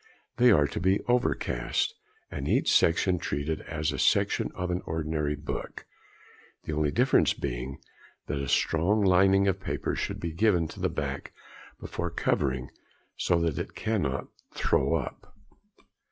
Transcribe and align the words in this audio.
They 0.37 0.49
are 0.51 0.65
to 0.65 0.79
be 0.79 0.99
overcast, 1.01 1.93
and 2.31 2.47
each 2.47 2.73
section 2.75 3.19
treated 3.19 3.61
as 3.61 3.91
a 3.91 3.99
section 3.99 4.51
of 4.55 4.71
an 4.71 4.81
ordinary 4.87 5.35
book, 5.35 5.85
the 6.63 6.73
only 6.73 6.89
difference 6.89 7.35
being, 7.35 7.77
that 8.25 8.41
a 8.41 8.49
strong 8.49 9.03
lining 9.03 9.47
of 9.47 9.59
paper 9.59 9.93
should 9.93 10.19
be 10.19 10.31
given 10.33 10.67
to 10.69 10.79
the 10.79 10.89
back 10.89 11.33
before 11.79 12.09
covering, 12.09 12.71
so 13.15 13.39
that 13.41 13.59
it 13.59 13.75
cannot 13.75 14.29
"throw 14.55 14.95
up." 14.95 15.37